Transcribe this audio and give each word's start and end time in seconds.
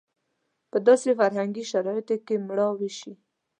په 0.71 0.77
داسې 0.87 1.09
فرهنګي 1.19 1.63
شرایطو 1.71 2.15
کې 2.25 2.35
مړاوې 2.47 2.89
شي. 2.99 3.13